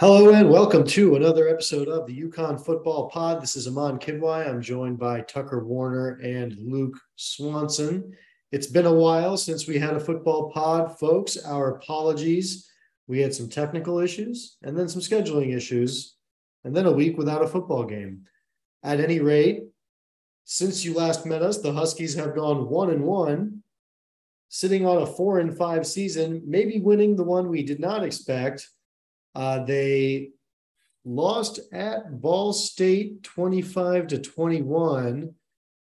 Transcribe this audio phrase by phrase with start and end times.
[0.00, 3.40] Hello and welcome to another episode of the UConn Football Pod.
[3.40, 4.44] This is Aman Kidwai.
[4.44, 8.12] I'm joined by Tucker Warner and Luke Swanson.
[8.50, 11.36] It's been a while since we had a football pod, folks.
[11.36, 12.68] Our apologies.
[13.06, 16.16] We had some technical issues and then some scheduling issues,
[16.64, 18.22] and then a week without a football game.
[18.82, 19.62] At any rate,
[20.44, 23.62] since you last met us, the Huskies have gone one and one,
[24.48, 28.68] sitting on a four and five season, maybe winning the one we did not expect
[29.34, 30.30] uh, they
[31.04, 35.34] lost at Ball State 25 to 21,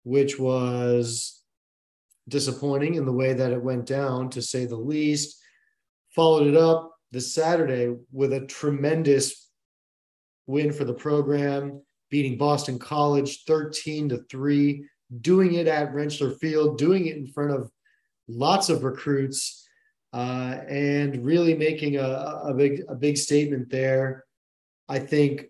[0.02, 1.42] which was
[2.28, 5.40] disappointing in the way that it went down, to say the least.
[6.14, 9.50] Followed it up this Saturday with a tremendous
[10.46, 14.84] win for the program, beating Boston College 13 to 3,
[15.20, 17.70] doing it at Rentschler Field, doing it in front of
[18.28, 19.63] lots of recruits
[20.14, 24.24] uh, and really making a, a big a big statement there.
[24.88, 25.46] I think,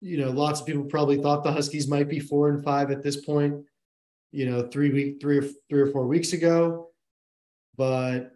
[0.00, 3.04] you know, lots of people probably thought the Huskies might be four and five at
[3.04, 3.64] this point.
[4.32, 6.88] You know, three week three or three or four weeks ago,
[7.76, 8.32] but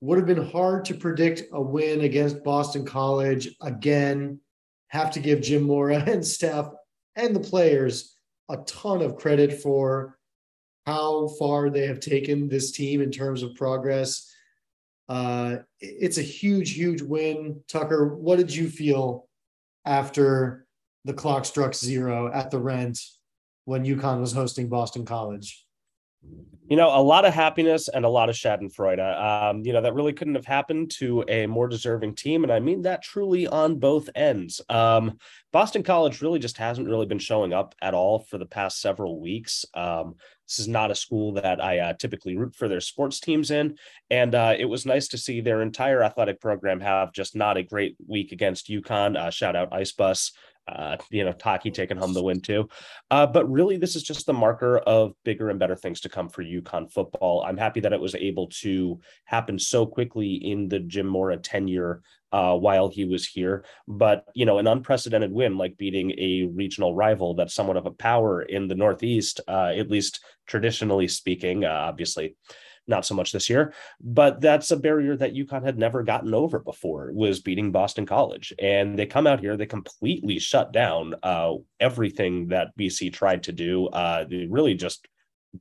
[0.00, 4.40] would have been hard to predict a win against Boston College again.
[4.88, 6.70] Have to give Jim Mora and staff
[7.14, 8.16] and the players
[8.48, 10.16] a ton of credit for
[10.86, 14.32] how far they have taken this team in terms of progress
[15.08, 17.60] uh, it's a huge, huge win.
[17.68, 19.28] Tucker, what did you feel
[19.84, 20.66] after
[21.04, 22.98] the clock struck zero at the rent
[23.64, 25.65] when UConn was hosting Boston College?
[26.68, 28.98] You know, a lot of happiness and a lot of Schadenfreude.
[28.98, 32.42] Um, you know, that really couldn't have happened to a more deserving team.
[32.42, 34.60] And I mean that truly on both ends.
[34.68, 35.18] Um,
[35.52, 39.20] Boston College really just hasn't really been showing up at all for the past several
[39.20, 39.64] weeks.
[39.74, 40.16] Um,
[40.48, 43.78] this is not a school that I uh, typically root for their sports teams in.
[44.10, 47.62] And uh, it was nice to see their entire athletic program have just not a
[47.62, 49.16] great week against UConn.
[49.16, 50.32] Uh, shout out Ice Bus.
[50.68, 52.68] Uh, you know, Taki taking home the win too.
[53.10, 56.28] Uh, but really, this is just the marker of bigger and better things to come
[56.28, 57.44] for UConn football.
[57.46, 62.02] I'm happy that it was able to happen so quickly in the Jim Mora tenure
[62.32, 63.64] uh, while he was here.
[63.86, 67.92] But you know, an unprecedented win like beating a regional rival that's somewhat of a
[67.92, 71.64] power in the Northeast, uh, at least traditionally speaking.
[71.64, 72.36] Uh, obviously,
[72.88, 76.58] not so much this year, but that's a barrier that UConn had never gotten over
[76.58, 78.52] before was beating Boston College.
[78.58, 83.52] And they come out here, they completely shut down uh, everything that BC tried to
[83.52, 83.86] do.
[83.88, 85.08] Uh, they really just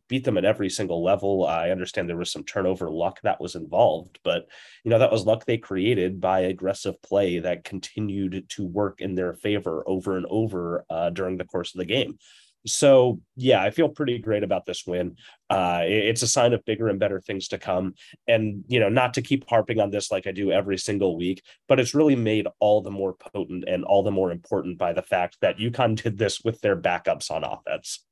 [0.07, 1.45] beat them at every single level.
[1.45, 4.47] I understand there was some turnover luck that was involved, but
[4.83, 9.15] you know that was luck they created by aggressive play that continued to work in
[9.15, 12.17] their favor over and over uh, during the course of the game.
[12.65, 15.17] So yeah, I feel pretty great about this win.
[15.49, 17.93] Uh, it's a sign of bigger and better things to come.
[18.27, 21.43] And you know, not to keep harping on this like I do every single week,
[21.67, 25.03] but it's really made all the more potent and all the more important by the
[25.03, 28.03] fact that UConn did this with their backups on offense.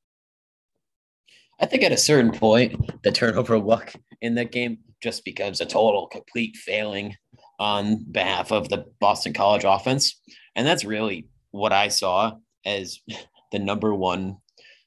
[1.59, 5.66] I think at a certain point, the turnover luck in that game just becomes a
[5.66, 7.16] total complete failing
[7.59, 10.20] on behalf of the Boston College offense.
[10.56, 12.34] And that's really what I saw
[12.66, 13.00] as
[13.52, 14.38] the number one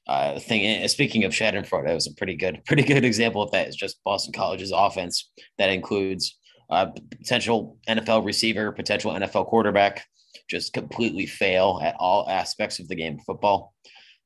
[0.07, 0.65] uh, thing.
[0.65, 3.67] And speaking of Schadenfreude, that was a pretty good, pretty good example of that.
[3.67, 6.37] Is just Boston College's offense that includes
[6.69, 10.05] uh, potential NFL receiver, potential NFL quarterback,
[10.49, 13.73] just completely fail at all aspects of the game of football.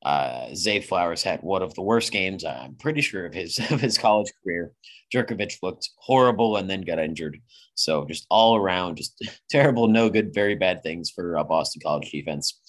[0.04, 3.80] Uh, Zay Flowers had one of the worst games, I'm pretty sure, of his of
[3.80, 4.72] his college career.
[5.14, 7.38] Jurkovec looked horrible and then got injured.
[7.74, 9.14] So just all around, just
[9.50, 12.60] terrible, no good, very bad things for uh, Boston College defense.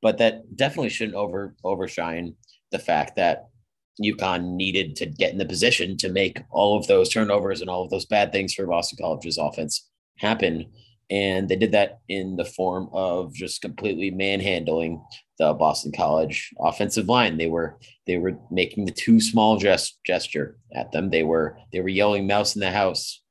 [0.00, 2.34] But that definitely shouldn't over overshine
[2.70, 3.48] the fact that
[4.02, 7.84] UConn needed to get in the position to make all of those turnovers and all
[7.84, 9.88] of those bad things for Boston College's offense
[10.18, 10.70] happen.
[11.10, 15.02] And they did that in the form of just completely manhandling
[15.38, 17.38] the Boston College offensive line.
[17.38, 21.10] They were they were making the too small gest- gesture at them.
[21.10, 23.22] They were they were yelling "mouse in the house."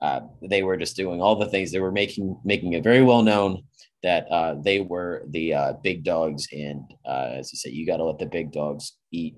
[0.00, 1.70] Uh, they were just doing all the things.
[1.70, 3.62] They were making making it very well known
[4.02, 7.96] that uh, they were the uh, big dogs, and uh, as you say, you got
[7.96, 9.36] to let the big dogs eat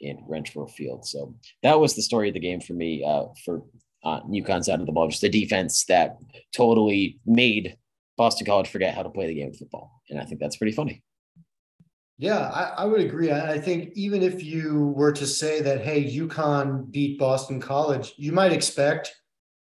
[0.00, 1.06] in Rentschler Field.
[1.06, 3.04] So that was the story of the game for me.
[3.04, 3.62] Uh, for
[4.04, 6.16] uh, UConn side of the ball, just the defense that
[6.54, 7.76] totally made
[8.16, 10.02] Boston College forget how to play the game of football.
[10.08, 11.02] And I think that's pretty funny.
[12.18, 13.30] Yeah, I, I would agree.
[13.30, 18.14] I, I, think even if you were to say that, hey, UConn beat Boston College,
[18.16, 19.14] you might expect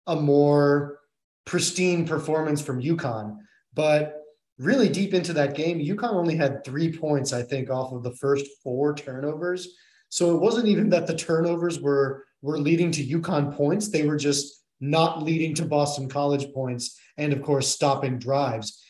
[0.08, 1.00] a more
[1.46, 3.38] pristine performance from UConn.
[3.76, 4.17] But
[4.58, 8.16] really deep into that game, UConn only had three points, I think, off of the
[8.16, 9.76] first four turnovers.
[10.10, 14.18] So it wasn't even that the turnovers were were leading to UConn points; they were
[14.18, 18.82] just not leading to Boston College points, and of course, stopping drives.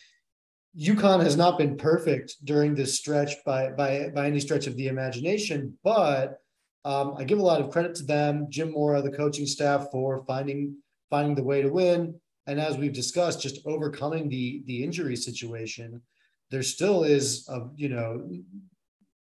[0.79, 4.87] UConn has not been perfect during this stretch by by by any stretch of the
[4.87, 6.39] imagination, but
[6.85, 10.23] um, I give a lot of credit to them, Jim Mora, the coaching staff, for
[10.25, 10.75] finding
[11.09, 16.01] finding the way to win and as we've discussed, just overcoming the the injury situation,
[16.49, 18.29] there still is a you know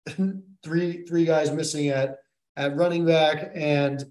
[0.62, 2.18] three three guys missing at
[2.56, 4.04] at running back, and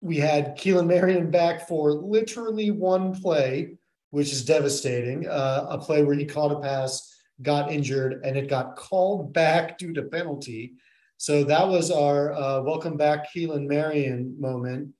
[0.00, 3.76] we had Keelan Marion back for literally one play,
[4.10, 5.28] which is devastating.
[5.28, 9.76] Uh, a play where he caught a pass, got injured, and it got called back
[9.78, 10.72] due to penalty.
[11.18, 14.94] So that was our uh, welcome back Keelan Marion moment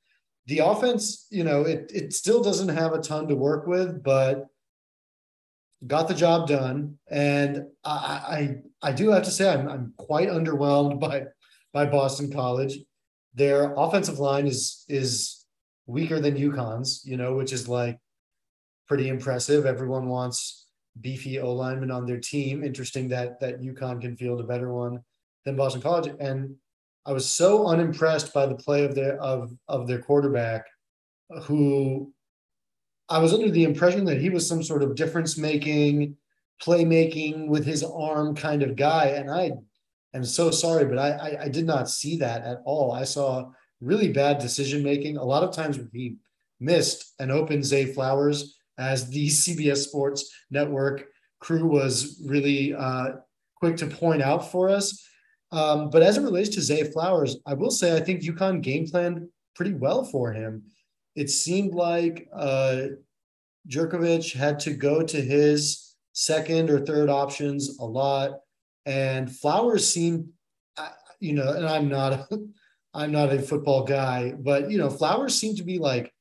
[0.47, 4.47] the offense, you know, it it still doesn't have a ton to work with, but
[5.87, 6.99] got the job done.
[7.11, 11.25] And I I, I do have to say I'm I'm quite underwhelmed by
[11.73, 12.79] by Boston College.
[13.35, 15.45] Their offensive line is is
[15.87, 17.99] weaker than UConn's, you know, which is like
[18.87, 19.67] pretty impressive.
[19.67, 20.67] Everyone wants
[21.01, 22.63] beefy O linemen on their team.
[22.63, 25.03] Interesting that that UConn can field a better one
[25.45, 26.15] than Boston College.
[26.21, 26.57] And
[27.07, 30.67] I was so unimpressed by the play of their of of their quarterback,
[31.43, 32.13] who
[33.09, 36.17] I was under the impression that he was some sort of difference making,
[36.63, 39.53] playmaking with his arm kind of guy, and I
[40.15, 42.93] am so sorry, but I, I I, did not see that at all.
[42.93, 43.51] I saw
[43.81, 45.19] really bad decision making.
[45.19, 46.17] A lot of times he
[46.61, 51.05] missed an open Zay Flowers, as the CBS Sports Network
[51.41, 53.17] crew was really uh,
[53.57, 55.07] quick to point out for us
[55.53, 58.87] um, but as it relates to Zay Flowers, I will say I think UConn game
[58.87, 60.65] planned pretty well for him.
[61.15, 62.87] It seemed like uh,
[63.69, 68.41] Jurkovec had to go to his second or third options a lot,
[68.87, 70.29] and Flowers seemed,
[71.21, 72.29] you know, and I'm not, a,
[72.95, 76.13] I'm not a football guy, but you know, Flowers seemed to be like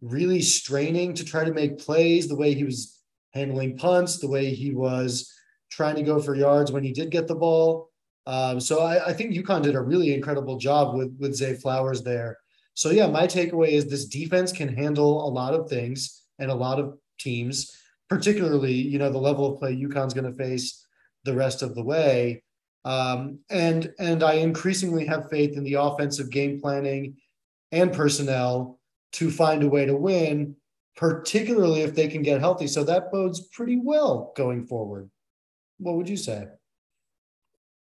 [0.00, 2.28] really straining to try to make plays.
[2.28, 3.00] The way he was
[3.32, 5.32] handling punts, the way he was
[5.70, 7.90] trying to go for yards when he did get the ball.
[8.26, 12.02] Um, so I, I, think UConn did a really incredible job with with Zay Flowers
[12.02, 12.38] there.
[12.72, 16.54] So yeah, my takeaway is this defense can handle a lot of things and a
[16.54, 17.76] lot of teams,
[18.08, 20.86] particularly you know the level of play UConn's going to face
[21.24, 22.42] the rest of the way.
[22.84, 27.16] Um, and and I increasingly have faith in the offensive game planning
[27.72, 28.78] and personnel
[29.12, 30.56] to find a way to win,
[30.96, 32.66] particularly if they can get healthy.
[32.66, 35.10] So that bodes pretty well going forward.
[35.78, 36.46] What would you say?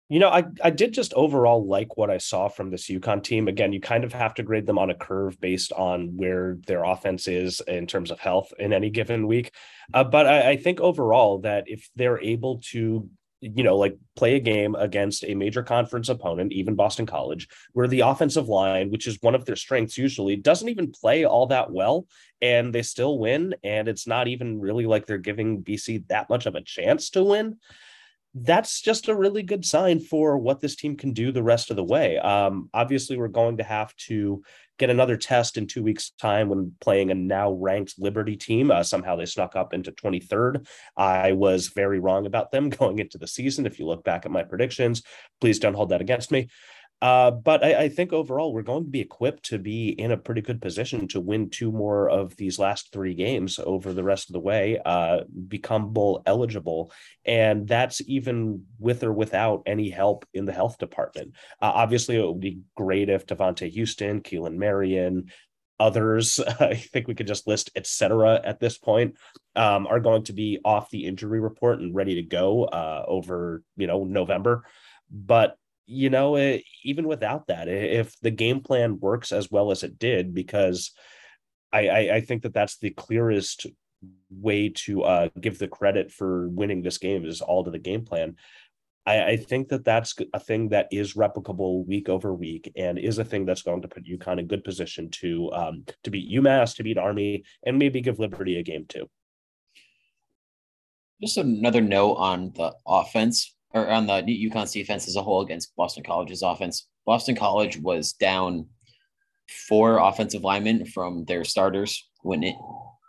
[0.08, 3.48] You know, I, I did just overall like what I saw from this UConn team.
[3.48, 6.84] Again, you kind of have to grade them on a curve based on where their
[6.84, 9.54] offense is in terms of health in any given week.
[9.94, 13.08] Uh, but I, I think overall that if they're able to
[13.42, 17.88] you know, like play a game against a major conference opponent, even Boston College, where
[17.88, 21.70] the offensive line, which is one of their strengths usually, doesn't even play all that
[21.70, 22.06] well
[22.40, 23.54] and they still win.
[23.64, 27.24] And it's not even really like they're giving BC that much of a chance to
[27.24, 27.56] win
[28.34, 31.76] that's just a really good sign for what this team can do the rest of
[31.76, 32.18] the way.
[32.18, 34.42] Um, obviously, we're going to have to
[34.78, 38.70] get another test in two weeks' time when playing a now ranked Liberty team.
[38.70, 40.66] Uh, somehow they snuck up into 23rd.
[40.96, 43.66] I was very wrong about them going into the season.
[43.66, 45.02] If you look back at my predictions,
[45.40, 46.48] please don't hold that against me.
[47.02, 50.16] Uh, but I, I, think overall we're going to be equipped to be in a
[50.16, 54.28] pretty good position to win two more of these last three games over the rest
[54.30, 56.92] of the way, uh, become bowl eligible,
[57.24, 61.34] and that's even with or without any help in the health department.
[61.60, 65.26] Uh, obviously, it would be great if Devontae Houston, Keelan Marion,
[65.80, 69.16] others i think we could just list etc at this point
[69.56, 73.62] um, are going to be off the injury report and ready to go uh, over
[73.76, 74.64] you know november
[75.10, 75.56] but
[75.92, 79.82] you know, it, eh, even without that, if the game plan works as well as
[79.82, 80.92] it did, because
[81.72, 83.66] I, I, I think that that's the clearest
[84.30, 88.04] way to uh, give the credit for winning this game is all to the game
[88.04, 88.36] plan.
[89.04, 93.18] I, I, think that that's a thing that is replicable week over week and is
[93.18, 96.76] a thing that's going to put UConn in good position to um, to beat UMass,
[96.76, 99.08] to beat Army, and maybe give Liberty a game too.
[101.20, 105.74] Just another note on the offense or on the UConn's defense as a whole against
[105.76, 106.86] Boston College's offense.
[107.06, 108.66] Boston College was down
[109.68, 112.56] four offensive linemen from their starters when it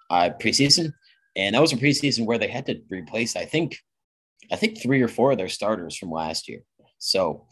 [0.10, 0.94] uh, preseason.
[1.36, 3.78] And that was a preseason where they had to replace, I think,
[4.52, 6.62] I think three or four of their starters from last year.
[7.00, 7.48] So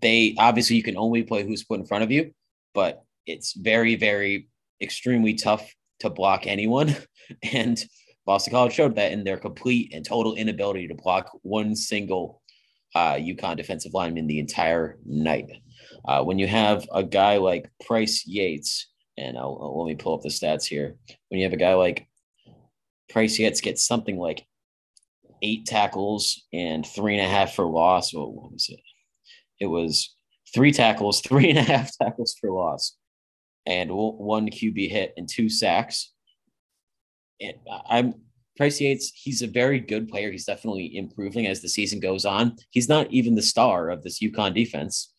[0.00, 2.32] they obviously you can only play who's put in front of you,
[2.74, 4.48] but it's very, very
[4.80, 6.96] extremely tough to block anyone.
[7.52, 7.80] And
[8.30, 12.40] Boston College showed that in their complete and total inability to block one single
[12.94, 15.50] uh, UConn defensive lineman the entire night.
[16.04, 18.86] Uh, when you have a guy like Pryce Yates,
[19.18, 20.94] and I'll, I'll, let me pull up the stats here.
[21.28, 22.06] When you have a guy like
[23.08, 24.46] Pryce Yates gets something like
[25.42, 28.14] eight tackles and three and a half for loss.
[28.14, 28.78] What was it?
[29.58, 30.14] It was
[30.54, 32.96] three tackles, three and a half tackles for loss,
[33.66, 36.12] and one QB hit and two sacks.
[37.40, 37.54] And
[37.88, 38.14] I'm
[38.56, 40.30] Pryce Yates, he's a very good player.
[40.30, 42.56] He's definitely improving as the season goes on.
[42.70, 45.14] He's not even the star of this UConn defense.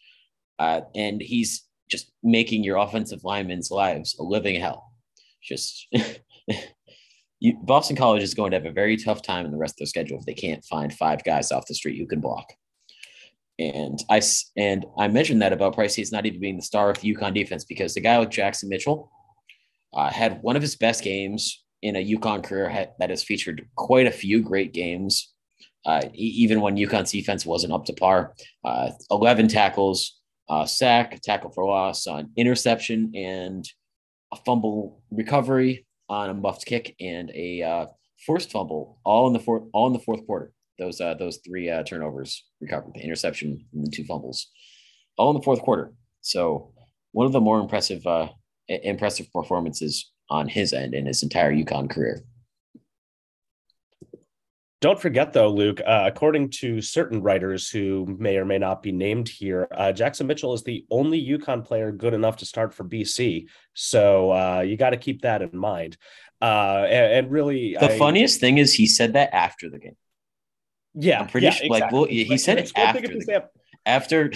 [0.59, 4.91] Uh, and he's just making your offensive linemen's lives a living hell.
[5.41, 5.87] Just
[7.39, 9.77] you, Boston College is going to have a very tough time in the rest of
[9.79, 12.53] their schedule if they can't find five guys off the street who can block.
[13.57, 14.21] And I
[14.55, 17.33] and I mentioned that about Pryce Yates not even being the star of the UConn
[17.33, 19.11] defense because the guy with Jackson Mitchell
[19.93, 24.07] uh, had one of his best games in a UConn career that has featured quite
[24.07, 25.33] a few great games,
[25.85, 28.33] uh, even when UConn's defense wasn't up to par.
[28.63, 30.19] Uh, 11 tackles,
[30.49, 33.67] uh, sack, tackle for loss, on interception, and
[34.31, 37.85] a fumble recovery on a muffed kick and a uh,
[38.25, 40.51] forced fumble, all in the fourth, all in the fourth quarter.
[40.77, 44.47] Those uh, those three uh, turnovers recovered, the interception and the two fumbles,
[45.17, 45.93] all in the fourth quarter.
[46.21, 46.73] So
[47.11, 48.05] one of the more impressive
[48.67, 52.23] impressive performances on his end in his entire UConn career.
[54.79, 58.91] Don't forget, though, Luke, uh, according to certain writers who may or may not be
[58.91, 62.83] named here, uh, Jackson Mitchell is the only UConn player good enough to start for
[62.83, 63.45] BC.
[63.75, 65.97] So uh, you got to keep that in mind.
[66.41, 69.97] Uh, and, and, really, the I, funniest thing is he said that after the game.
[70.95, 71.65] Yeah, I'm pretty yeah, sure.
[71.67, 71.79] Exactly.
[71.79, 73.01] Like, well, he like, said it after.
[73.07, 73.43] The,
[73.85, 74.31] after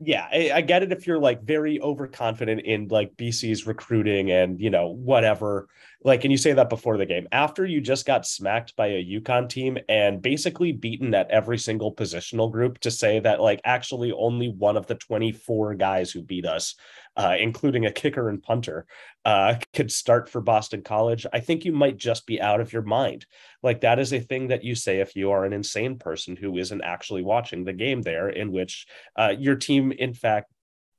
[0.00, 4.60] yeah, I, I, get it if you're like very overconfident in like BC's recruiting and
[4.60, 5.68] you know whatever.
[6.02, 7.28] Like, and you say that before the game.
[7.30, 11.94] After you just got smacked by a UConn team and basically beaten at every single
[11.94, 16.46] positional group to say that like actually only one of the 24 guys who beat
[16.46, 16.74] us
[17.16, 18.86] uh, including a kicker and punter,
[19.24, 22.82] uh, could start for Boston College, I think you might just be out of your
[22.82, 23.26] mind.
[23.62, 26.56] Like that is a thing that you say if you are an insane person who
[26.56, 30.50] isn't actually watching the game there, in which uh, your team, in fact,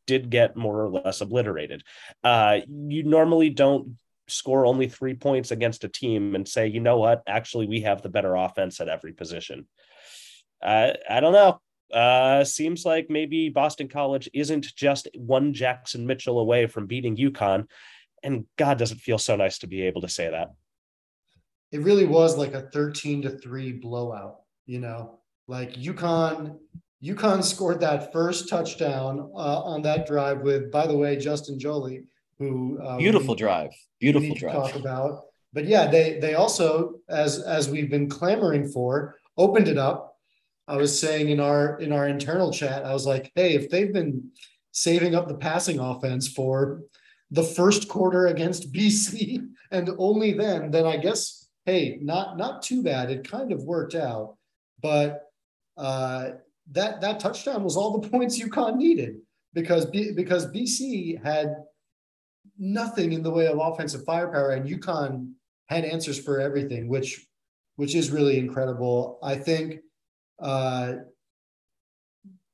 [0.08, 1.84] did get more or less obliterated.
[2.24, 3.98] Uh, you normally don't
[4.31, 8.01] score only three points against a team and say, you know what, actually, we have
[8.01, 9.67] the better offense at every position.
[10.63, 11.59] Uh, I don't know
[11.91, 17.67] uh, seems like maybe Boston College isn't just one Jackson Mitchell away from beating UConn.
[18.23, 20.51] And God, does it feel so nice to be able to say that.
[21.71, 26.57] It really was like a 13 to 3 blowout, you know, like UConn.
[27.03, 32.03] UConn scored that first touchdown uh, on that drive with, by the way, Justin Joly,
[32.41, 34.53] who uh, beautiful drive, beautiful drive.
[34.53, 39.77] talk about, but yeah, they they also, as as we've been clamoring for, opened it
[39.77, 40.12] up
[40.71, 43.91] I was saying in our in our internal chat, I was like, hey, if they've
[43.91, 44.31] been
[44.71, 46.83] saving up the passing offense for
[47.29, 52.83] the first quarter against BC and only then, then I guess hey, not not too
[52.83, 53.12] bad.
[53.12, 54.38] It kind of worked out,
[54.81, 55.24] but
[55.75, 56.31] uh,
[56.71, 59.17] that that touchdown was all the points UConn needed
[59.53, 61.65] because B, because BC had
[62.61, 65.33] nothing in the way of offensive firepower, and UConn
[65.67, 67.25] had answers for everything, which
[67.75, 69.17] which is really incredible.
[69.23, 69.79] I think
[70.39, 70.93] uh,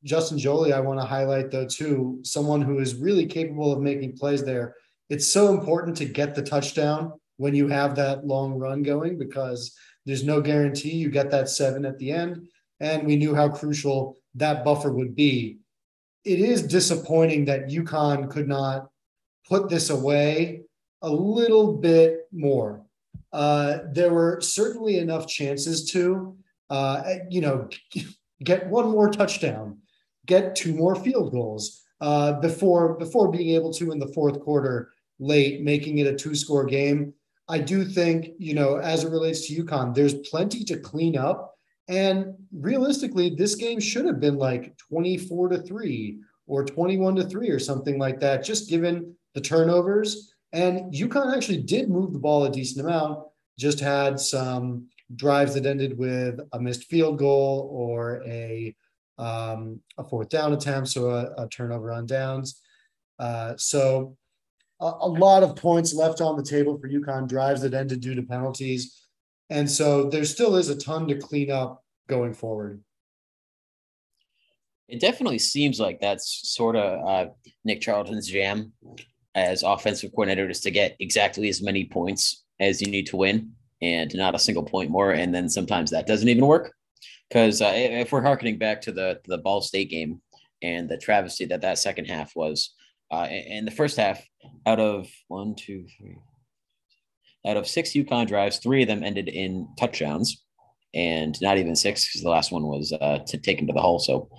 [0.03, 4.15] Justin Joly, I want to highlight though too, someone who is really capable of making
[4.15, 4.75] plays there.
[5.09, 9.75] It's so important to get the touchdown when you have that long run going because
[10.05, 12.47] there's no guarantee you get that seven at the end.
[12.79, 15.57] And we knew how crucial that buffer would be.
[16.23, 18.87] It is disappointing that UConn could not
[19.47, 20.61] put this away
[21.01, 22.85] a little bit more.
[23.33, 26.35] Uh, there were certainly enough chances to,
[26.69, 27.69] uh, you know,
[28.43, 29.77] get one more touchdown,
[30.25, 34.91] get two more field goals uh, before before being able to in the fourth quarter
[35.19, 37.13] late, making it a two score game.
[37.49, 41.55] I do think, you know, as it relates to UConn, there's plenty to clean up.
[41.87, 47.49] And realistically, this game should have been like 24 to 3 or 21 to 3
[47.49, 50.33] or something like that, just given the turnovers.
[50.51, 53.19] And UConn actually did move the ball a decent amount,
[53.59, 58.75] just had some drives that ended with a missed field goal or a
[59.19, 62.61] um, a fourth down attempt, so a, a turnover on downs.
[63.19, 64.15] Uh, so
[64.79, 68.13] a, a lot of points left on the table for UConn drives that ended due
[68.15, 69.07] to penalties.
[69.49, 72.81] And so there still is a ton to clean up going forward.
[74.87, 77.31] It definitely seems like that's sort of uh,
[77.65, 78.71] Nick Charlton's jam
[79.37, 83.51] as offensive coordinator is to get exactly as many points as you need to win
[83.81, 85.11] and not a single point more.
[85.11, 86.73] And then sometimes that doesn't even work.
[87.29, 90.21] Because uh, if we're harkening back to the the Ball State game
[90.63, 92.73] and the travesty that that second half was,
[93.11, 94.25] uh, in the first half,
[94.65, 96.17] out of one, two, three,
[97.45, 100.41] out of six UConn drives, three of them ended in touchdowns,
[100.93, 103.81] and not even six because the last one was uh, to take him to the
[103.81, 103.99] hole.
[103.99, 104.29] So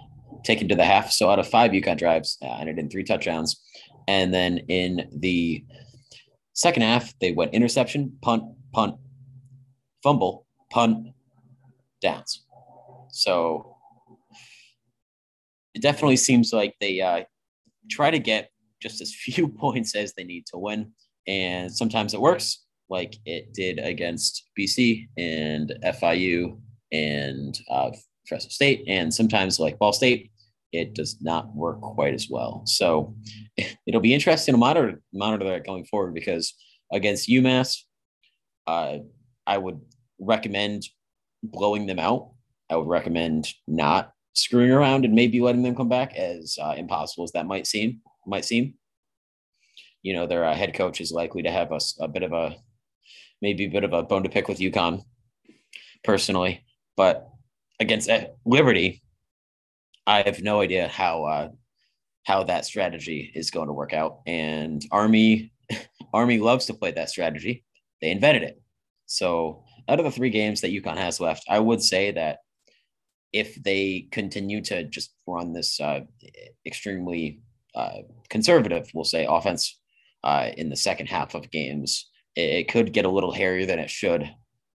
[0.45, 1.11] taken to the half.
[1.12, 3.61] So out of five UConn drives, uh, ended in three touchdowns,
[4.07, 5.64] and then in the
[6.54, 8.97] second half, they went interception, punt, punt,
[10.02, 11.09] fumble, punt,
[12.00, 12.45] downs.
[13.11, 13.76] So
[15.75, 17.25] it definitely seems like they uh,
[17.90, 20.92] try to get just as few points as they need to win.
[21.26, 26.59] And sometimes it works, like it did against BC and FIU
[26.90, 27.90] and uh,
[28.28, 28.85] Fresno State.
[28.87, 30.30] And sometimes, like Ball State,
[30.73, 32.62] it does not work quite as well.
[32.66, 33.14] So
[33.87, 36.54] it'll be interesting to monitor monitor that going forward because
[36.92, 37.82] against UMass,
[38.66, 38.99] uh,
[39.47, 39.80] I would
[40.18, 40.85] recommend
[41.42, 42.32] blowing them out.
[42.70, 47.25] I would recommend not screwing around and maybe letting them come back, as uh, impossible
[47.25, 48.00] as that might seem.
[48.26, 48.75] Might seem.
[50.02, 52.56] You know, their uh, head coach is likely to have a, a bit of a
[53.40, 55.02] maybe a bit of a bone to pick with UConn,
[56.04, 56.64] personally.
[56.97, 57.28] But
[57.80, 59.02] against uh, Liberty,
[60.06, 61.49] I have no idea how uh,
[62.25, 64.20] how that strategy is going to work out.
[64.26, 65.52] And Army
[66.12, 67.64] Army loves to play that strategy.
[68.00, 68.61] They invented it.
[69.06, 72.38] So out of the three games that UConn has left, I would say that
[73.32, 76.00] if they continue to just run this uh,
[76.66, 77.40] extremely
[77.75, 79.78] uh, conservative, we'll say, offense
[80.25, 83.78] uh, in the second half of games, it, it, could get a little hairier than
[83.78, 84.28] it should,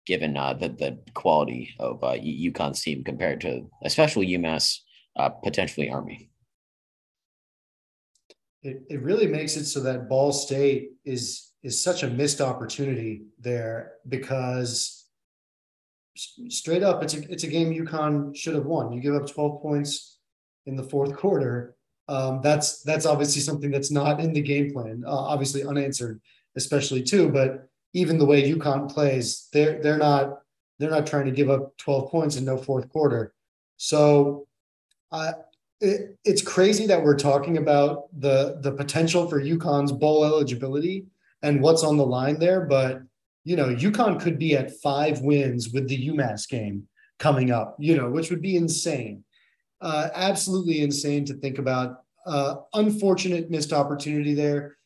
[0.06, 4.80] given uh, the the quality of uh, UConn's team compared to especially UMass,
[5.16, 6.30] uh, potentially Army.
[8.64, 13.24] It, it really makes it so that Ball State is is such a missed opportunity
[13.40, 15.02] there because
[16.16, 18.92] straight up, it's a it's a game UConn should have won.
[18.92, 20.18] You give up 12 points
[20.66, 21.76] in the fourth quarter.
[22.08, 25.04] Um, that's that's obviously something that's not in the game plan.
[25.06, 26.22] Uh, obviously unanswered,
[26.56, 27.30] especially too.
[27.30, 30.40] But even the way UConn plays, they're they're not
[30.80, 33.34] they're not trying to give up 12 points in no fourth quarter.
[33.78, 34.48] So,
[35.12, 35.34] uh,
[35.80, 41.06] it, it's crazy that we're talking about the the potential for UConn's bowl eligibility
[41.42, 42.62] and what's on the line there.
[42.62, 43.02] But
[43.44, 47.96] you know, UConn could be at five wins with the UMass game coming up, you
[47.96, 49.24] know, which would be insane.
[49.80, 52.04] Uh, absolutely insane to think about.
[52.26, 54.78] Uh, unfortunate missed opportunity there.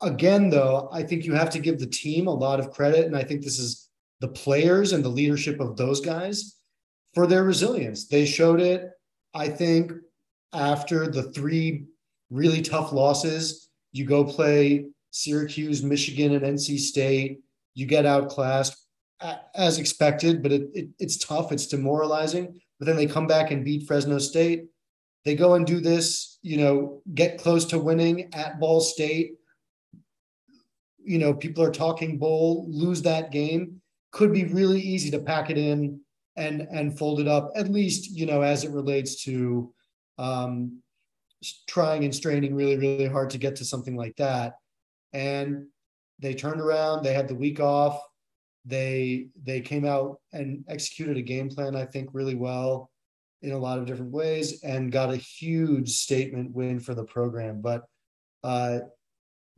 [0.00, 3.06] Again, though, I think you have to give the team a lot of credit.
[3.06, 3.88] And I think this is
[4.20, 6.56] the players and the leadership of those guys
[7.14, 8.06] for their resilience.
[8.06, 8.90] They showed it,
[9.34, 9.92] I think,
[10.52, 11.86] after the three
[12.30, 13.70] really tough losses.
[13.92, 17.40] You go play Syracuse, Michigan, and NC State.
[17.74, 18.76] You get outclassed
[19.54, 21.52] as expected, but it, it, it's tough.
[21.52, 22.60] It's demoralizing.
[22.78, 24.66] But then they come back and beat Fresno State.
[25.24, 29.34] They go and do this, you know, get close to winning at Ball State.
[31.08, 33.80] You know, people are talking bowl, lose that game.
[34.12, 36.00] Could be really easy to pack it in
[36.36, 39.72] and and fold it up, at least, you know, as it relates to
[40.18, 40.80] um,
[41.66, 44.54] trying and straining really, really hard to get to something like that
[45.12, 45.66] and
[46.18, 47.02] they turned around.
[47.02, 48.00] They had the week off.
[48.64, 52.90] They they came out and executed a game plan, I think, really well
[53.42, 57.60] in a lot of different ways, and got a huge statement win for the program.
[57.60, 57.84] But
[58.42, 58.80] uh,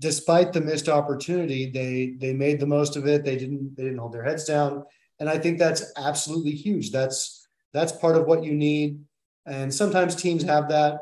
[0.01, 3.25] despite the missed opportunity, they they made the most of it.
[3.25, 4.85] They didn't they didn't hold their heads down,
[5.21, 6.91] and I think that's absolutely huge.
[6.91, 8.99] That's that's part of what you need,
[9.47, 10.99] and sometimes teams have that,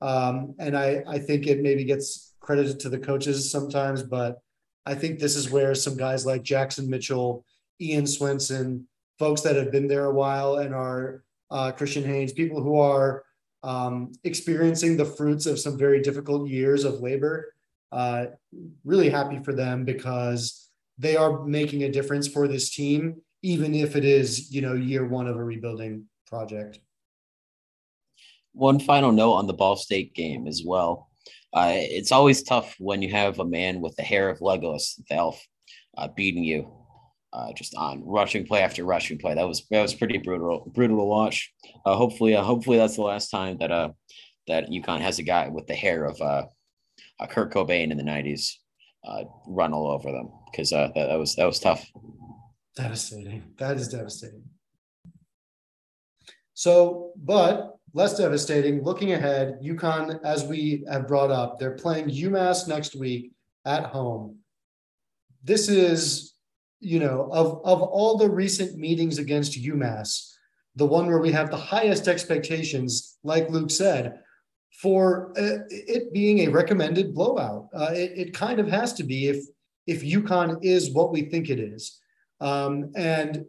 [0.00, 4.40] um, and I I think it maybe gets credited to the coaches sometimes, but
[4.86, 7.44] I think this is where some guys like Jackson Mitchell,
[7.80, 12.62] Ian Swenson, folks that have been there a while and are uh, Christian Haynes, people
[12.62, 13.22] who are
[13.62, 17.52] um, experiencing the fruits of some very difficult years of labor.
[17.92, 18.26] Uh,
[18.84, 23.96] really happy for them because they are making a difference for this team, even if
[23.96, 26.78] it is, you know, year one of a rebuilding project.
[28.52, 31.08] One final note on the Ball State game as well.
[31.52, 35.14] Uh, it's always tough when you have a man with the hair of Legolas, the
[35.14, 35.44] elf,
[35.96, 36.70] uh, beating you
[37.32, 39.34] uh, just on rushing play after rushing play.
[39.34, 41.52] That was that was pretty brutal, brutal to watch.
[41.84, 43.90] Uh, hopefully, uh, hopefully that's the last time that uh
[44.48, 46.20] that UConn has a guy with the hair of
[47.20, 48.56] uh Kurt Cobain in the '90s
[49.04, 51.86] uh, run all over them because uh, that, that was that was tough.
[52.76, 53.42] Devastating.
[53.58, 54.44] That is devastating.
[56.54, 58.82] So, but less devastating.
[58.82, 63.32] Looking ahead, UConn, as we have brought up, they're playing UMass next week
[63.64, 64.36] at home.
[65.42, 66.34] This is,
[66.80, 70.32] you know, of of all the recent meetings against UMass,
[70.76, 74.20] the one where we have the highest expectations, like Luke said,
[74.80, 77.68] for uh, it being a recommended blowout.
[77.74, 79.44] Uh, it, it kind of has to be if
[79.86, 82.00] if UConn is what we think it is.
[82.40, 83.44] Um, and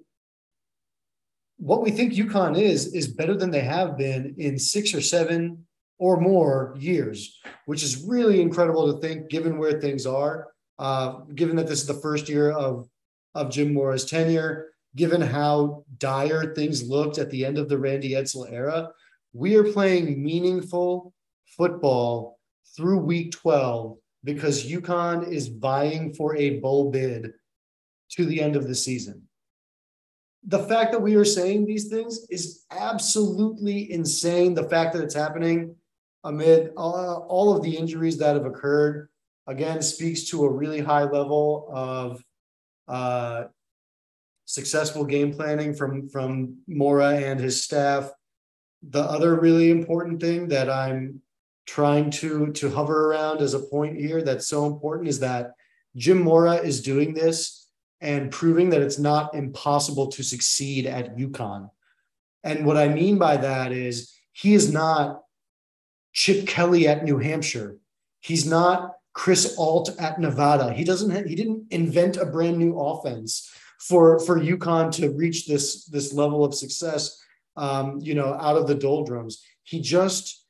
[1.58, 5.66] what we think UConn is is better than they have been in six or seven
[6.00, 10.48] or more years, which is really incredible to think given where things are,
[10.80, 12.90] uh, given that this is the first year of,
[13.36, 18.14] of Jim Mora's tenure, given how dire things looked at the end of the Randy
[18.14, 18.90] Edsall era.
[19.32, 21.14] We are playing meaningful
[21.58, 22.40] football
[22.76, 27.34] through week 12 because UConn is vying for a bowl bid
[28.12, 29.24] to the end of the season.
[30.46, 34.54] The fact that we are saying these things is absolutely insane.
[34.54, 35.76] The fact that it's happening
[36.24, 39.10] amid uh, all of the injuries that have occurred,
[39.48, 42.24] again, speaks to a really high level of
[42.88, 43.46] uh,
[44.46, 48.12] successful game planning from, from Mora and his staff.
[48.84, 51.22] The other really important thing that I'm
[51.72, 55.54] trying to, to hover around as a point here that's so important is that
[55.96, 57.70] Jim Mora is doing this
[58.02, 61.70] and proving that it's not impossible to succeed at UConn.
[62.44, 65.22] And what I mean by that is he is not
[66.12, 67.78] Chip Kelly at New Hampshire.
[68.20, 70.74] He's not Chris Ault at Nevada.
[70.74, 75.48] He doesn't have, he didn't invent a brand new offense for for UConn to reach
[75.48, 77.18] this this level of success
[77.56, 79.42] um, you know out of the doldrums.
[79.64, 80.41] He just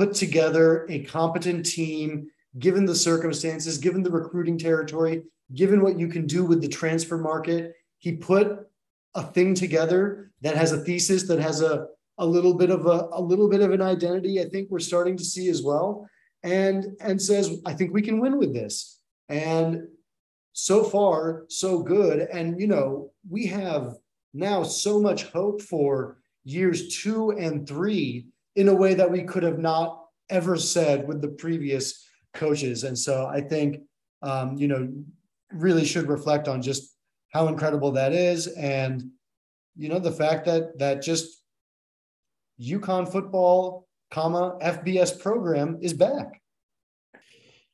[0.00, 2.26] put together a competent team
[2.58, 7.18] given the circumstances, given the recruiting territory, given what you can do with the transfer
[7.18, 7.74] market.
[7.98, 8.66] He put
[9.14, 13.08] a thing together that has a thesis that has a a little bit of a,
[13.12, 16.06] a little bit of an identity i think we're starting to see as well
[16.42, 19.88] and and says i think we can win with this and
[20.52, 23.94] so far so good and you know we have
[24.34, 29.42] now so much hope for years two and three in a way that we could
[29.42, 33.80] have not ever said with the previous coaches and so i think
[34.22, 34.92] um, you know
[35.52, 36.94] really should reflect on just
[37.32, 39.02] how incredible that is and
[39.76, 41.40] you know the fact that that just
[42.60, 46.40] UConn football, comma FBS program is back.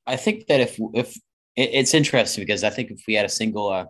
[0.07, 1.17] I think that if if
[1.57, 3.87] it's interesting because I think if we had a single uh,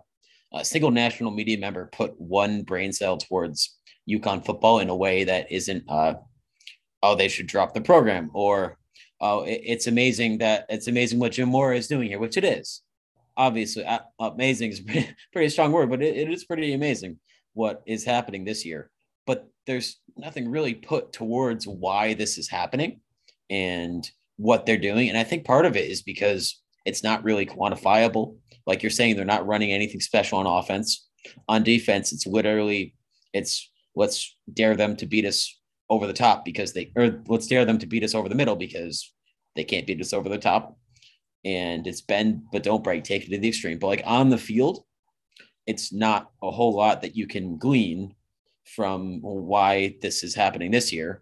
[0.53, 3.77] a single national media member put one brain cell towards
[4.09, 6.15] UConn football in a way that isn't uh,
[7.03, 8.77] oh they should drop the program or
[9.21, 12.43] oh it, it's amazing that it's amazing what Jim Mora is doing here, which it
[12.43, 12.81] is.
[13.35, 17.19] Obviously, uh, amazing is pretty, pretty strong word, but it, it is pretty amazing
[17.53, 18.89] what is happening this year.
[19.25, 23.01] But there's nothing really put towards why this is happening
[23.49, 25.09] and what they're doing.
[25.09, 28.37] And I think part of it is because it's not really quantifiable.
[28.65, 31.07] Like you're saying, they're not running anything special on offense.
[31.49, 32.95] On defense, it's literally
[33.33, 35.56] it's let's dare them to beat us
[35.89, 38.55] over the top because they or let's dare them to beat us over the middle
[38.55, 39.13] because
[39.55, 40.77] they can't beat us over the top.
[41.45, 43.79] And it's bend but don't break, take it to the extreme.
[43.79, 44.83] But like on the field,
[45.65, 48.15] it's not a whole lot that you can glean
[48.65, 51.21] from why this is happening this year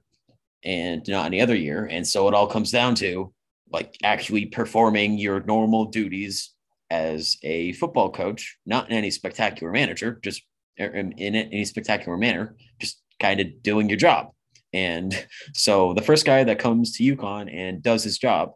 [0.64, 1.88] and not any other year.
[1.92, 3.32] And so it all comes down to
[3.72, 6.54] like actually performing your normal duties
[6.90, 10.44] as a football coach, not in any spectacular manager, just
[10.80, 14.32] er, in any spectacular manner, just kind of doing your job.
[14.76, 18.52] And so the first guy that comes to UConn and does his job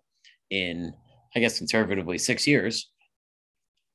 [0.49, 0.93] in,
[1.33, 2.91] I guess, conservatively six years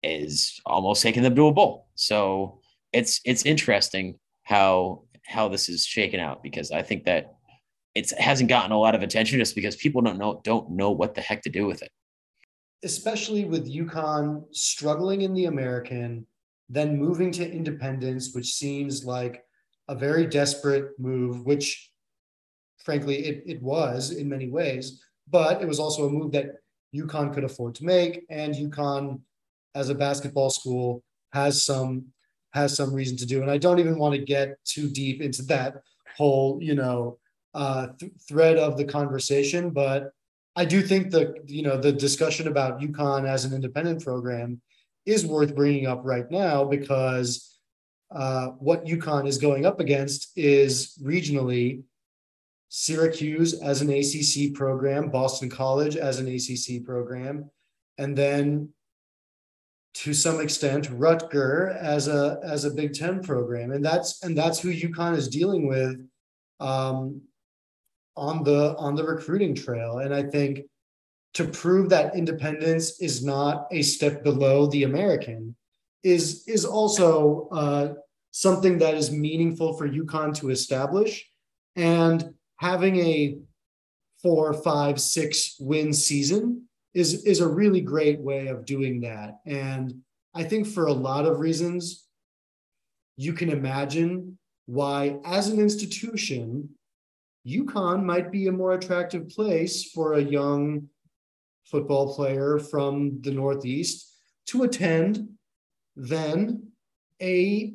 [0.03, 1.89] is almost taking them to a bowl.
[1.97, 2.61] So
[2.95, 7.35] it's it's interesting how how this is shaken out because I think that
[7.95, 11.15] it hasn't gotten a lot of attention just because people don't know don't know what
[11.15, 11.91] the heck to do with it.
[12.83, 16.27] Especially with UConn struggling in the American,
[16.71, 19.43] then moving to independence, which seems like
[19.89, 21.91] a very desperate move, which
[22.85, 26.57] frankly it, it was in many ways, but it was also a move that
[26.95, 28.25] UConn could afford to make.
[28.31, 29.21] And UConn,
[29.75, 32.07] as a basketball school, has some
[32.53, 33.43] has some reason to do.
[33.43, 35.83] And I don't even want to get too deep into that
[36.17, 37.19] whole, you know,
[37.53, 40.13] uh, th- thread of the conversation, but
[40.57, 44.61] I do think the you know the discussion about UConn as an independent program
[45.05, 47.59] is worth bringing up right now because
[48.11, 51.83] uh, what UConn is going up against is regionally
[52.77, 57.49] Syracuse as an ACC program, Boston College as an ACC program,
[57.99, 58.69] and then
[60.03, 64.59] to some extent Rutger as a as a Big Ten program, and that's and that's
[64.59, 66.05] who UConn is dealing with
[66.59, 67.23] um,
[68.17, 69.99] on the on the recruiting trail.
[69.99, 70.63] And I think
[71.35, 75.55] to prove that independence is not a step below the American
[76.03, 77.95] is is also uh,
[78.33, 81.25] something that is meaningful for UConn to establish,
[81.77, 83.37] and having a
[84.23, 89.41] four, five, six win season is is a really great way of doing that.
[89.45, 90.01] And
[90.35, 92.09] I think for a lot of reasons,
[93.19, 96.71] you can imagine why, as an institution,
[97.47, 100.89] UConn might be a more attractive place for a young
[101.67, 104.11] football player from the Northeast
[104.47, 105.29] to attend
[105.97, 106.69] than
[107.21, 107.75] a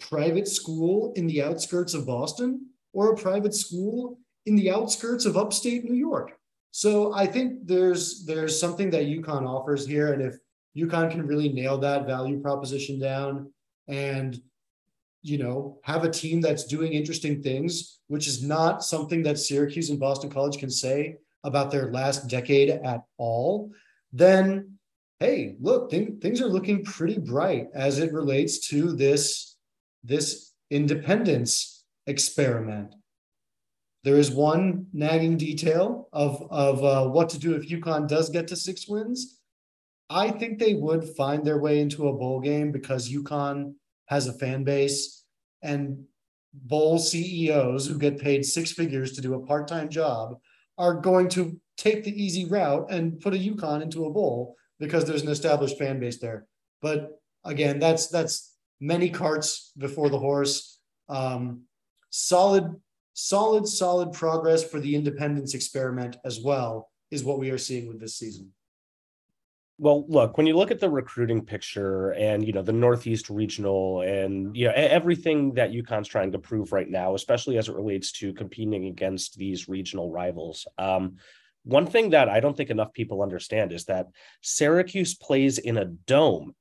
[0.00, 5.36] private school in the outskirts of Boston or a private school in the outskirts of
[5.36, 6.32] upstate New York.
[6.70, 10.36] So I think there's there's something that UConn offers here, and if
[10.74, 13.52] UConn can really nail that value proposition down
[13.86, 14.40] and
[15.22, 19.90] you know have a team that's doing interesting things, which is not something that Syracuse
[19.90, 23.72] and Boston College can say about their last decade at all,
[24.12, 24.78] then
[25.20, 29.56] hey, look, th- things are looking pretty bright as it relates to this
[30.02, 31.75] this independence
[32.06, 32.94] experiment.
[34.04, 38.48] There is one nagging detail of, of uh, what to do if UConn does get
[38.48, 39.40] to six wins.
[40.08, 43.74] I think they would find their way into a bowl game because UConn
[44.06, 45.24] has a fan base
[45.62, 46.04] and
[46.54, 50.36] bowl CEOs who get paid six figures to do a part time job
[50.78, 55.04] are going to take the easy route and put a UConn into a bowl because
[55.04, 56.46] there's an established fan base there.
[56.80, 60.78] But again, that's that's many carts before the horse.
[61.08, 61.62] Um,
[62.16, 62.74] solid
[63.16, 67.98] solid, solid progress for the independence experiment as well is what we are seeing with
[67.98, 68.52] this season.
[69.78, 74.00] Well, look, when you look at the recruiting picture and you know the Northeast regional
[74.02, 78.12] and you know everything that UConn's trying to prove right now, especially as it relates
[78.12, 80.66] to competing against these regional rivals.
[80.78, 81.16] Um,
[81.64, 84.06] one thing that I don't think enough people understand is that
[84.40, 86.54] Syracuse plays in a dome.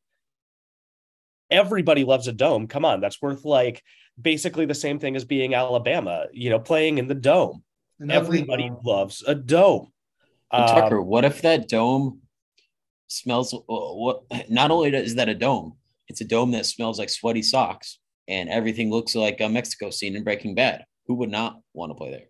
[1.51, 2.67] Everybody loves a dome.
[2.67, 3.83] Come on, that's worth like
[4.19, 7.63] basically the same thing as being Alabama, you know, playing in the dome.
[8.09, 9.91] Everybody loves a dome.
[10.51, 12.21] Um, Tucker, what if that dome
[13.07, 13.53] smells?
[13.53, 14.23] Uh, what?
[14.49, 15.77] Not only is that a dome,
[16.07, 20.15] it's a dome that smells like sweaty socks, and everything looks like a Mexico scene
[20.15, 20.85] in Breaking Bad.
[21.07, 22.27] Who would not want to play there?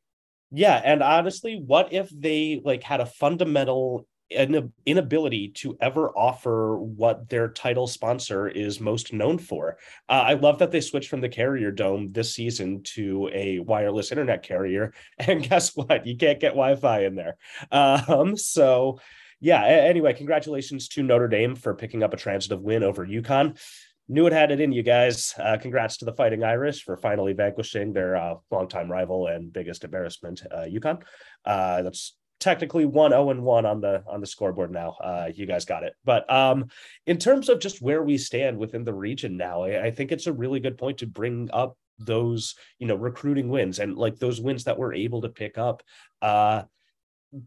[0.51, 6.78] Yeah, and honestly, what if they like had a fundamental an inability to ever offer
[6.78, 9.78] what their title sponsor is most known for.
[10.10, 14.12] Uh, I love that they switched from the Carrier Dome this season to a wireless
[14.12, 16.06] internet carrier, and guess what?
[16.08, 17.38] You can't get Wi-Fi in there.
[17.72, 19.00] Um, so,
[19.40, 19.64] yeah.
[19.64, 23.60] Anyway, congratulations to Notre Dame for picking up a transitive win over UConn.
[24.08, 25.34] Knew it had it in you guys.
[25.38, 29.84] Uh, congrats to the Fighting Irish for finally vanquishing their uh, longtime rival and biggest
[29.84, 31.02] embarrassment, uh, UConn.
[31.44, 34.92] Uh, that's technically one 0 and 1 on the on the scoreboard now.
[35.04, 35.96] Uh, you guys got it.
[36.06, 36.68] But um,
[37.08, 40.28] in terms of just where we stand within the region now, I, I, think it's
[40.28, 44.40] a really good point to bring up those you know recruiting wins and like those
[44.40, 45.82] wins that we're able to pick up.
[46.22, 46.64] Uh,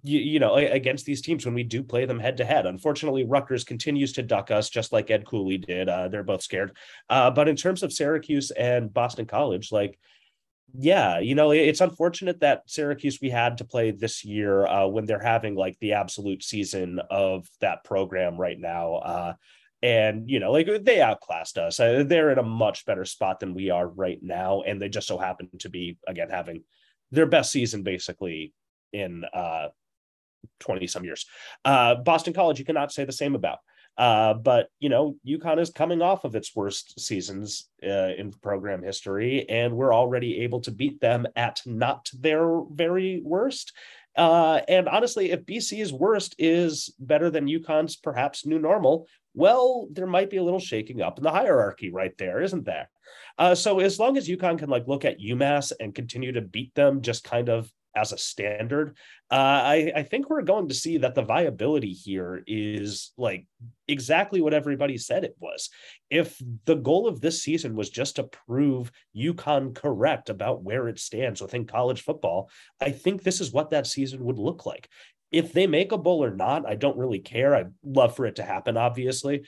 [0.03, 2.67] you, you, know, against these teams when we do play them head to head.
[2.67, 5.89] Unfortunately, Rutgers continues to duck us just like Ed Cooley did.
[5.89, 6.77] Uh, they're both scared.
[7.09, 9.99] Uh, but in terms of Syracuse and Boston College, like
[10.77, 15.07] yeah, you know, it's unfortunate that Syracuse we had to play this year uh, when
[15.07, 18.97] they're having like the absolute season of that program right now.
[18.97, 19.33] Uh,
[19.83, 21.81] and you know, like they outclassed us.
[21.81, 25.07] Uh, they're in a much better spot than we are right now, and they just
[25.07, 26.65] so happen to be again having
[27.13, 28.53] their best season basically
[28.93, 29.69] in uh
[30.61, 31.27] 20 some years.
[31.65, 33.59] Uh, Boston College, you cannot say the same about.
[33.99, 38.83] Uh, but you know, UConn is coming off of its worst seasons uh, in program
[38.83, 43.73] history, and we're already able to beat them at not their very worst.
[44.17, 50.07] Uh, and honestly, if BC's worst is better than UConn's perhaps new normal, well, there
[50.07, 52.89] might be a little shaking up in the hierarchy right there, isn't there?
[53.37, 56.75] Uh, so as long as UConn can like look at UMass and continue to beat
[56.75, 58.97] them, just kind of as a standard,
[59.31, 63.47] uh, I, I think we're going to see that the viability here is like
[63.87, 65.71] exactly what everybody said it was.
[66.11, 70.99] If the goal of this season was just to prove UConn correct about where it
[70.99, 74.89] stands within college football, I think this is what that season would look like.
[75.31, 77.55] If they make a bowl or not, I don't really care.
[77.55, 79.43] I'd love for it to happen, obviously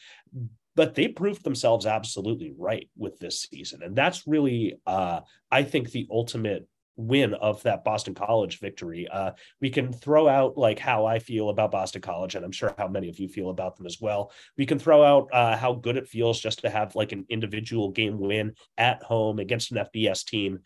[0.77, 5.91] but they proved themselves absolutely right with this season and that's really uh, i think
[5.91, 6.67] the ultimate
[7.01, 9.09] win of that Boston College victory.
[9.09, 12.75] Uh, we can throw out like how I feel about Boston College, and I'm sure
[12.79, 14.33] how many of you feel about them as well.
[14.57, 17.91] We can throw out uh, how good it feels just to have like an individual
[17.91, 20.61] game win at home against an FBS team.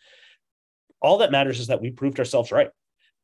[1.01, 2.69] All that matters is that we proved ourselves right.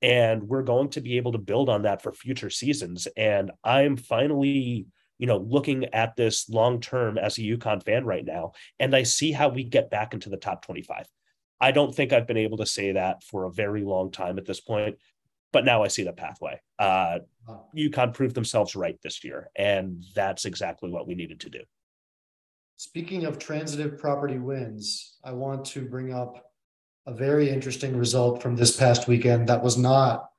[0.04, 3.08] And we're going to be able to build on that for future seasons.
[3.15, 4.88] And I'm finally
[5.21, 9.04] you know, looking at this long term as a UConn fan right now, and I
[9.04, 11.06] see how we get back into the top 25.
[11.62, 14.45] I don't think I've been able to say that for a very long time at
[14.45, 14.97] this point,
[15.54, 16.60] but now I see the pathway.
[16.80, 17.19] Uh,
[17.78, 21.62] UConn proved themselves right this year, and that's exactly what we needed to do.
[22.78, 26.52] Speaking of transitive property wins, I want to bring up
[27.06, 30.30] a very interesting result from this past weekend that was not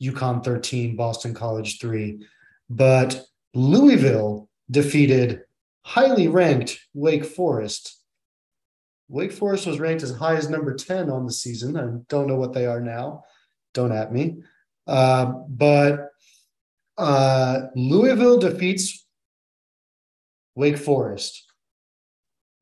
[0.00, 2.24] UConn 13, Boston College 3,
[2.70, 5.42] but Louisville defeated
[5.84, 8.01] highly ranked Wake Forest.
[9.12, 11.76] Wake Forest was ranked as high as number 10 on the season.
[11.76, 13.24] I don't know what they are now.
[13.74, 14.38] Don't at me.
[14.86, 16.08] Uh, but
[16.96, 19.06] uh, Louisville defeats
[20.54, 21.44] Wake Forest.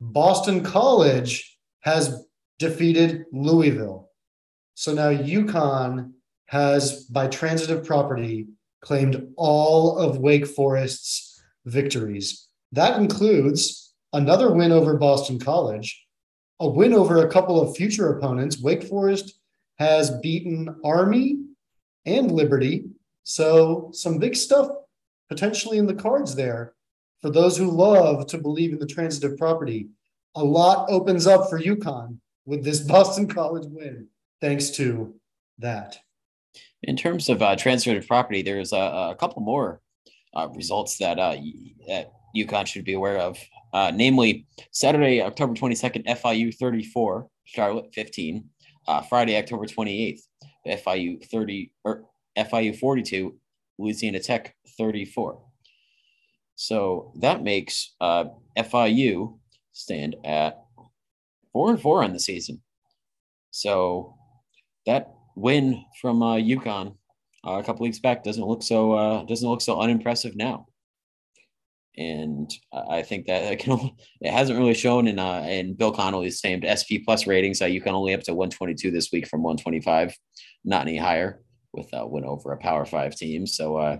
[0.00, 2.26] Boston College has
[2.58, 4.10] defeated Louisville.
[4.74, 6.10] So now UConn
[6.46, 8.48] has, by transitive property,
[8.80, 12.48] claimed all of Wake Forest's victories.
[12.72, 16.06] That includes another win over Boston College,
[16.60, 18.60] a win over a couple of future opponents.
[18.60, 19.40] Wake Forest
[19.78, 21.38] has beaten Army
[22.06, 22.84] and Liberty.
[23.22, 24.68] So, some big stuff
[25.28, 26.74] potentially in the cards there
[27.22, 29.88] for those who love to believe in the transitive property.
[30.34, 34.08] A lot opens up for UConn with this Boston College win,
[34.40, 35.14] thanks to
[35.58, 35.98] that.
[36.82, 39.80] In terms of uh, transitive property, there's a, a couple more
[40.34, 41.36] uh, results that uh,
[41.86, 43.38] that UConn should be aware of.
[43.72, 48.44] Uh, namely, Saturday, October 22nd, FIU 34, Charlotte 15.
[48.88, 50.22] Uh, Friday, October 28th,
[50.66, 52.04] FIU 30 or
[52.36, 53.36] FIU 42,
[53.78, 55.40] Louisiana Tech 34.
[56.56, 58.24] So that makes uh,
[58.58, 59.38] FIU
[59.72, 60.62] stand at
[61.52, 62.60] four and four on the season.
[63.50, 64.14] So
[64.86, 66.96] that win from uh, UConn
[67.46, 70.66] uh, a couple weeks back doesn't look so uh, doesn't look so unimpressive now.
[72.00, 76.42] And I think that it, can, it hasn't really shown in uh, in Bill Connelly's
[76.42, 80.16] named SP plus ratings that you can only up to 122 this week from 125,
[80.64, 83.46] not any higher with a win over a Power Five team.
[83.46, 83.98] So uh,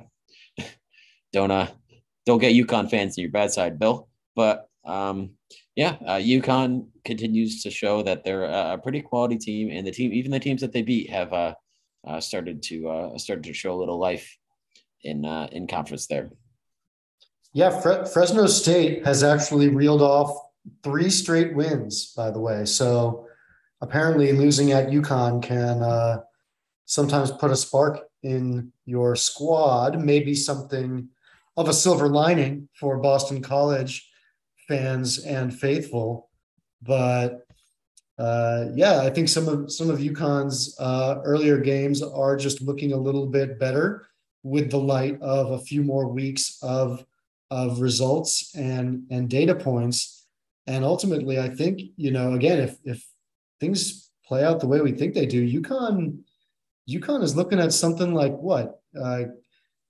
[1.33, 1.69] don't uh,
[2.27, 4.09] don't get UConn fans on your bad side, Bill.
[4.35, 5.33] But um,
[5.77, 10.13] yeah, uh, UConn continues to show that they're a pretty quality team, and the team,
[10.13, 11.55] even the teams that they beat, have uh,
[12.07, 14.37] uh, started to uh, started to show a little life
[15.03, 16.31] in uh, in conference there.
[17.53, 20.37] Yeah, Fre- Fresno State has actually reeled off
[20.83, 22.65] three straight wins, by the way.
[22.65, 23.27] So
[23.81, 26.21] apparently, losing at UConn can uh,
[26.85, 29.99] sometimes put a spark in your squad.
[29.99, 31.09] Maybe something
[31.57, 34.09] of a silver lining for Boston College
[34.69, 36.31] fans and faithful.
[36.83, 37.47] But
[38.17, 42.93] uh, yeah, I think some of some of UConn's uh, earlier games are just looking
[42.93, 44.07] a little bit better
[44.43, 47.05] with the light of a few more weeks of
[47.51, 50.27] of results and and data points.
[50.67, 53.05] And ultimately, I think you know again if if
[53.59, 56.19] things play out the way we think they do, UConn
[56.89, 59.25] UConn is looking at something like what uh,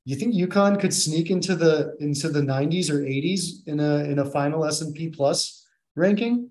[0.04, 4.18] you think UConn could sneak into the into the 90s or 80s in a in
[4.18, 6.50] a final S&P plus ranking?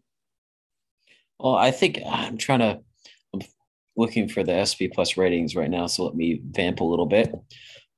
[1.39, 2.79] Well, I think I'm trying to
[3.33, 3.41] I'm
[3.95, 7.33] looking for the SP plus ratings right now, so let me vamp a little bit.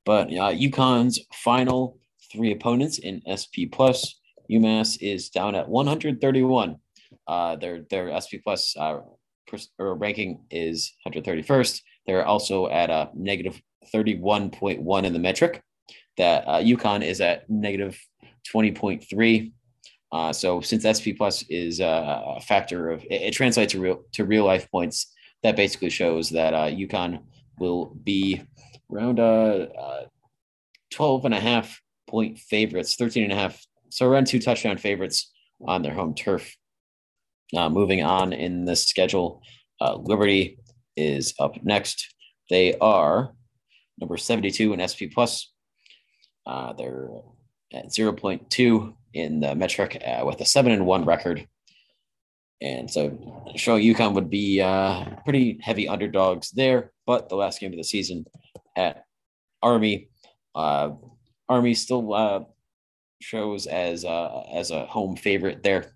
[0.06, 2.00] But uh, UConn's final
[2.32, 6.78] three opponents in SP plus, UMass is down at 131.
[7.28, 9.00] Uh, their their SP plus uh,
[9.80, 11.82] ranking is 131st.
[12.08, 13.62] They're also at a negative
[13.94, 15.62] 31.1 in the metric.
[16.18, 18.00] That uh, UConn is at negative
[18.54, 19.52] 20.3.
[20.12, 24.04] Uh, so since SP plus is uh, a factor of it, it, translates to real
[24.12, 27.24] to real life points, that basically shows that uh, UConn
[27.60, 28.42] will be
[28.92, 30.04] around uh, uh,
[30.92, 31.82] 12 and a half
[32.12, 35.32] point favorites, 13 and a half, so around two touchdown favorites
[35.66, 36.56] on their home turf.
[37.56, 39.42] Uh, moving on in the schedule,
[39.82, 40.60] uh, Liberty
[40.96, 42.14] is up next.
[42.50, 43.34] They are
[44.00, 45.52] number 72 in SP plus.
[46.46, 47.10] Uh, they're
[47.74, 51.48] at 0.2 in the metric uh, with a seven and one record.
[52.62, 56.92] And so showing UConn would be uh, pretty heavy underdogs there.
[57.08, 58.26] But the last game of the season
[58.78, 59.06] at
[59.64, 60.10] Army,
[60.56, 60.92] uh,
[61.52, 62.44] Army still uh,
[63.20, 65.94] shows as uh, as a home favorite there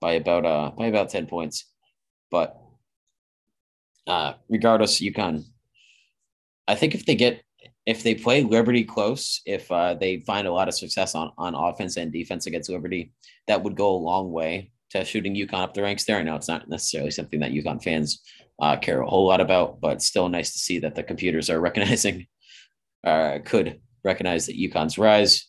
[0.00, 1.66] by about uh, by about 10 points.
[2.30, 2.56] But
[4.06, 5.44] uh, regardless, UConn.
[6.66, 7.42] I think if they get
[7.84, 11.54] if they play Liberty close, if uh, they find a lot of success on on
[11.54, 13.12] offense and defense against Liberty,
[13.48, 16.18] that would go a long way to shooting UConn up the ranks there.
[16.18, 18.22] I know it's not necessarily something that UConn fans
[18.62, 21.60] uh, care a whole lot about, but still nice to see that the computers are
[21.68, 22.26] recognizing,
[23.04, 25.46] uh, could recognize that UConn's rise.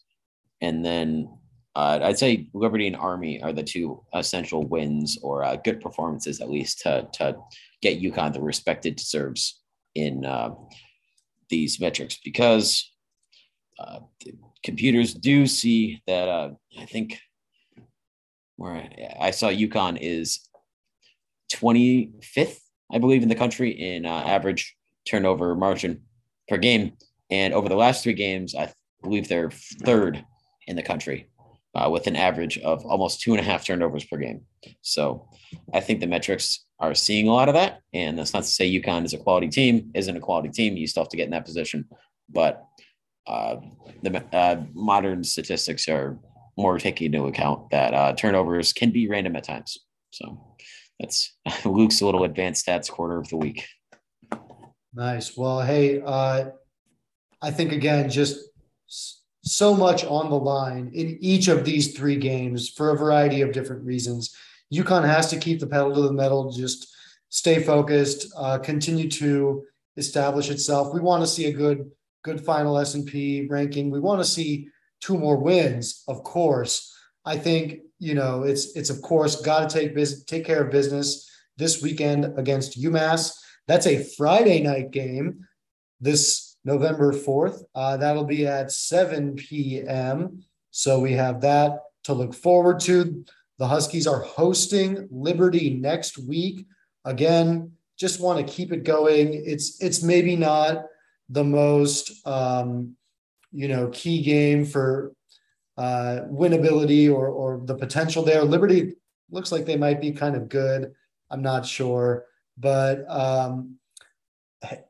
[0.60, 1.30] And then
[1.76, 6.42] uh, I'd say Liberty and Army are the two essential wins or uh, good performances,
[6.42, 7.38] at least, to, to
[7.82, 9.62] get UConn the respect it deserves
[9.94, 10.50] in uh,
[11.50, 12.92] these metrics because
[13.80, 14.00] uh,
[14.64, 16.50] computers do see that uh,
[16.80, 17.20] I think
[18.56, 18.90] where
[19.20, 20.40] I, saw UConn is
[21.54, 22.60] 25th,
[22.92, 24.76] I believe, in the country in uh, average
[25.08, 26.02] turnover margin
[26.48, 26.94] per game.
[27.30, 28.72] And over the last three games, I
[29.02, 30.24] believe they're third
[30.68, 31.30] in the country
[31.76, 34.42] uh, with an average of almost two and a half turnovers per game.
[34.82, 35.30] So
[35.74, 37.82] I think the metrics are seeing a lot of that.
[37.94, 40.78] And that's not to say UConn is a quality team, isn't a quality team.
[40.78, 41.86] You still have to get in that position.
[42.30, 42.64] But
[43.26, 43.58] uh,
[44.04, 46.18] the uh, modern statistics are
[46.58, 49.78] more taking into account that uh, turnovers can be random at times.
[50.12, 50.56] So
[51.00, 53.68] that's Luke's little advanced stats quarter of the week.
[54.94, 55.38] Nice.
[55.38, 56.52] Well, hey, uh,
[57.42, 58.40] I think again, just
[59.44, 63.52] so much on the line in each of these three games for a variety of
[63.52, 64.36] different reasons.
[64.74, 66.94] UConn has to keep the pedal to the metal, just
[67.30, 69.64] stay focused, uh, continue to
[69.96, 70.94] establish itself.
[70.94, 71.90] We want to see a good,
[72.24, 73.90] good final S and P ranking.
[73.90, 74.70] We want to see
[75.00, 76.94] two more wins, of course.
[77.26, 80.72] I think you know it's it's of course got to take business, take care of
[80.72, 83.38] business this weekend against UMass.
[83.68, 85.46] That's a Friday night game.
[86.00, 87.64] This November 4th.
[87.74, 90.44] Uh, that'll be at 7 p.m.
[90.72, 93.24] So we have that to look forward to.
[93.58, 96.66] The Huskies are hosting Liberty next week.
[97.06, 99.34] Again, just want to keep it going.
[99.34, 100.84] It's it's maybe not
[101.30, 102.96] the most um,
[103.52, 105.14] you know key game for
[105.78, 108.44] uh, winnability or or the potential there.
[108.44, 108.94] Liberty
[109.32, 110.92] looks like they might be kind of good.
[111.32, 112.26] I'm not sure,
[112.58, 113.78] but um,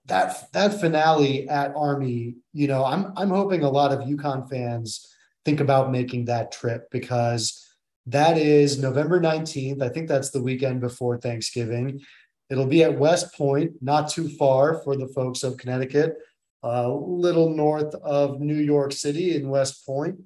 [0.06, 5.06] that that finale at Army, you know, I'm I'm hoping a lot of UConn fans
[5.46, 7.64] think about making that trip because
[8.06, 9.82] that is November 19th.
[9.82, 12.02] I think that's the weekend before Thanksgiving.
[12.50, 16.18] It'll be at West Point, not too far for the folks of Connecticut
[16.64, 20.20] a little north of New York City in West Point.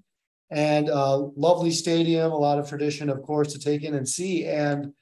[0.50, 4.46] And uh, lovely stadium, a lot of tradition, of course, to take in and see.
[4.46, 4.94] And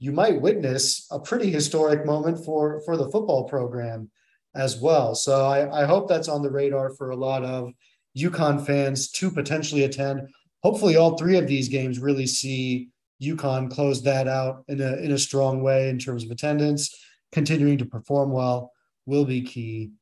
[0.00, 4.10] you might witness a pretty historic moment for, for the football program
[4.54, 5.14] as well.
[5.14, 7.72] So I, I hope that's on the radar for a lot of
[8.16, 10.22] UConn fans to potentially attend.
[10.62, 12.88] Hopefully, all three of these games really see
[13.22, 16.96] UConn close that out in a, in a strong way in terms of attendance.
[17.30, 18.72] Continuing to perform well
[19.04, 19.92] will be key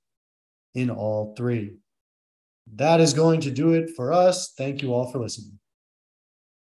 [0.74, 1.74] in all three.
[2.74, 4.52] That is going to do it for us.
[4.56, 5.58] Thank you all for listening.